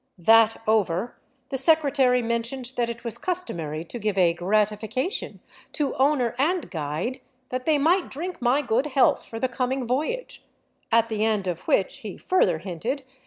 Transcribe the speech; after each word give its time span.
That 0.17 0.59
over, 0.67 1.15
the 1.49 1.59
secretary 1.59 2.23
men 2.23 2.41
tioned 2.41 2.73
that 2.73 2.89
it 2.89 3.03
was 3.05 3.19
customary 3.19 3.83
to 3.85 3.99
give 3.99 4.17
a" 4.17 4.33
gratification" 4.33 5.41
to 5.73 5.95
owner 5.95 6.33
and" 6.39 6.71
guide," 6.71 7.21
that 7.49 7.67
they 7.67 7.77
might 7.77 8.09
drink 8.09 8.41
my 8.41 8.63
good 8.63 8.87
health 8.87 9.23
for 9.27 9.37
the 9.37 9.47
coming 9.47 9.85
voyage, 9.85 10.43
at 10.91 11.07
the 11.09 11.23
end 11.23 11.45
of 11.45 11.67
which, 11.67 11.97
he 11.97 12.17
further 12.17 12.57
hinted. 12.57 13.03